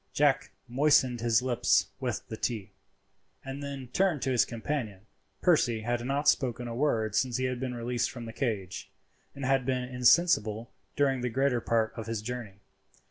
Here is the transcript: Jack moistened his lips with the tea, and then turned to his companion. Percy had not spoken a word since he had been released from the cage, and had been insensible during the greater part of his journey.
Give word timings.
Jack 0.13 0.49
moistened 0.67 1.21
his 1.21 1.43
lips 1.43 1.89
with 1.99 2.27
the 2.27 2.35
tea, 2.35 2.71
and 3.45 3.61
then 3.61 3.87
turned 3.89 4.23
to 4.23 4.31
his 4.31 4.45
companion. 4.45 5.05
Percy 5.43 5.81
had 5.81 6.03
not 6.03 6.27
spoken 6.27 6.67
a 6.67 6.73
word 6.73 7.13
since 7.13 7.37
he 7.37 7.45
had 7.45 7.59
been 7.59 7.75
released 7.75 8.09
from 8.09 8.25
the 8.25 8.33
cage, 8.33 8.89
and 9.35 9.45
had 9.45 9.63
been 9.63 9.83
insensible 9.83 10.71
during 10.95 11.21
the 11.21 11.29
greater 11.29 11.61
part 11.61 11.93
of 11.95 12.07
his 12.07 12.23
journey. 12.23 12.61